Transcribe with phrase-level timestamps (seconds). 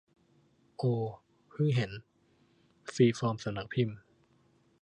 [0.77, 1.03] โอว
[1.49, 1.91] เพิ่งเห็น
[2.93, 3.97] ฟรีฟอร์มสำนักพิมพ์